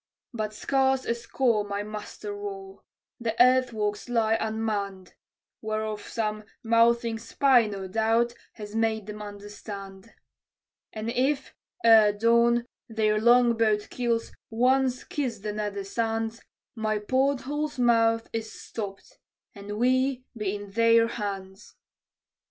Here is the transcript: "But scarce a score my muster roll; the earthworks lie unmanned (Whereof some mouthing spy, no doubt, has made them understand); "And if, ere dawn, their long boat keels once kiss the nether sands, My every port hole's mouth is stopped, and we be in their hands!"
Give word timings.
"But 0.33 0.51
scarce 0.55 1.05
a 1.05 1.13
score 1.13 1.63
my 1.63 1.83
muster 1.83 2.33
roll; 2.33 2.81
the 3.19 3.39
earthworks 3.39 4.09
lie 4.09 4.33
unmanned 4.39 5.13
(Whereof 5.61 6.01
some 6.07 6.43
mouthing 6.63 7.19
spy, 7.19 7.67
no 7.67 7.87
doubt, 7.87 8.33
has 8.53 8.75
made 8.75 9.05
them 9.05 9.21
understand); 9.21 10.15
"And 10.91 11.11
if, 11.11 11.53
ere 11.83 12.13
dawn, 12.13 12.65
their 12.89 13.21
long 13.21 13.55
boat 13.55 13.89
keels 13.91 14.31
once 14.49 15.03
kiss 15.03 15.37
the 15.37 15.53
nether 15.53 15.83
sands, 15.83 16.41
My 16.73 16.95
every 16.95 17.05
port 17.05 17.41
hole's 17.41 17.77
mouth 17.77 18.27
is 18.33 18.51
stopped, 18.51 19.19
and 19.53 19.77
we 19.77 20.23
be 20.35 20.55
in 20.55 20.71
their 20.71 21.09
hands!" 21.09 21.75